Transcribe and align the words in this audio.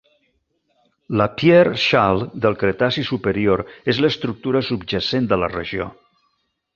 La 1.19 1.27
Pierre 1.41 1.75
Shale, 1.83 2.29
del 2.45 2.57
cretaci 2.63 3.05
superior, 3.09 3.63
és 3.95 3.99
l'estructura 4.05 4.63
subjacent 4.71 5.29
de 5.35 5.39
la 5.43 5.51
regió. 5.57 5.87